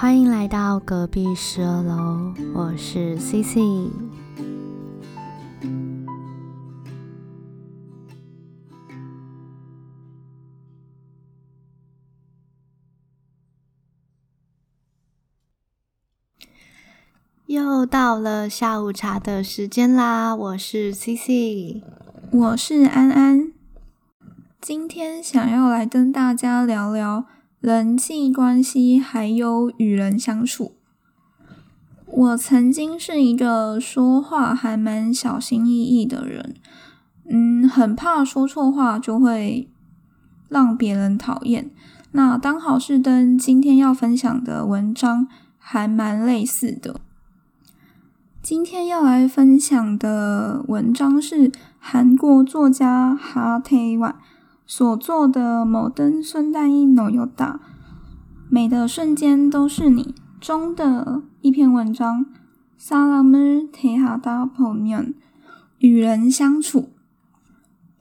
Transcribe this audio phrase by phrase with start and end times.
[0.00, 3.90] 欢迎来到隔壁十二楼，我是 CC。
[17.46, 21.82] 又到了下午茶的时间啦，我是 CC，
[22.30, 23.52] 我是安安。
[24.60, 27.24] 今天想要来跟大家聊聊
[27.60, 30.74] 人际关系，还有与人相处。
[32.06, 36.54] 我曾经是一个说话还蛮小心翼翼的人，
[37.28, 39.68] 嗯，很怕说错话就会
[40.48, 41.70] 让别人讨厌。
[42.12, 45.28] 那刚好是跟今天要分享的文章
[45.58, 47.00] 还蛮类似的。
[48.40, 54.16] 今天要来分享的文章是韩国作家哈태완
[54.67, 57.59] 所作的《모든순간이너였다》，
[58.49, 62.25] 每的瞬间都是你中的一篇文章。
[62.79, 65.13] 사람을대하다보면，
[65.79, 66.89] 与人相处。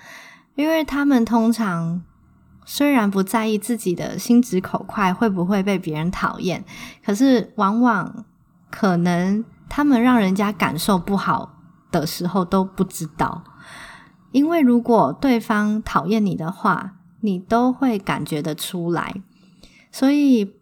[0.57, 2.03] 因为他们通常
[2.65, 6.65] 虽然不在意自己的心直口快会不会被别人讨厌，
[7.05, 8.25] 可是往往
[8.71, 11.57] 可能他们让人家感受不好
[11.91, 13.45] 的时候都不知道，
[14.33, 19.23] 因为如果对方讨厌你的话，你都会感觉得出来，
[19.91, 20.55] 所以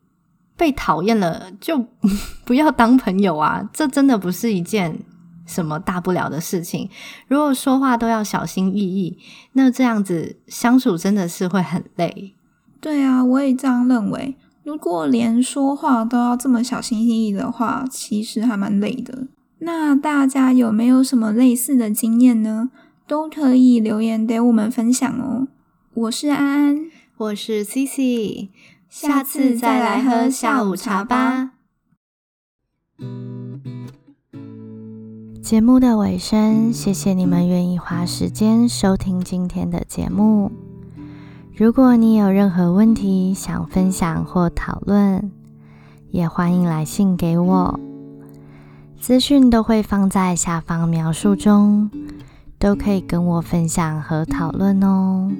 [0.56, 1.86] 被讨厌了就
[2.44, 5.04] 不要当朋友啊，这真的不是一件。
[5.48, 6.90] 什么大不了的事情？
[7.28, 9.16] 如果说话都要小心翼翼，
[9.52, 12.34] 那这样子相处真的是会很累。
[12.80, 14.36] 对啊，我也这样认为。
[14.66, 19.28] 如果连说话都要这么小心翼翼的话，其实还蛮累的。
[19.60, 22.70] 那大家有没有什么类似的经验呢？
[23.06, 25.46] 都可以留言给我们分享哦。
[25.94, 28.48] 我是安安，我是 CC，
[28.90, 31.52] 下次再来喝下午茶吧。
[35.40, 40.50] 节目的尾声，谢谢你们愿意花时间收听今天的节目。
[41.56, 45.32] 如果你有任何问题想分享或讨论，
[46.10, 47.80] 也欢迎来信给我，
[49.00, 51.90] 资讯都会放在下方描述中，
[52.58, 55.32] 都可以跟我分享和讨论哦。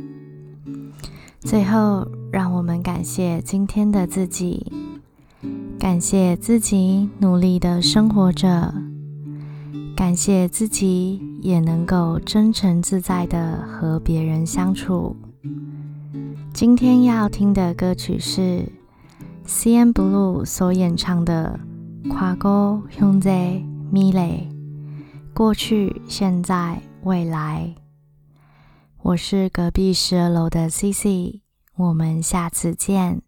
[1.40, 4.72] 最后，让我们感谢今天的自己，
[5.78, 8.72] 感谢自己努力的生活着。
[9.94, 15.14] 感谢自己也能够真诚自在的和别人相处。
[16.56, 18.66] 今天要听的歌曲是
[19.46, 21.60] CM Blue 所演唱的
[22.10, 23.62] 《Kago Hunde
[23.92, 24.48] m i l e》，
[25.34, 27.74] 过去、现在、未来。
[29.02, 31.42] 我是隔壁十二楼的 C C，
[31.76, 33.20] 我们下次见。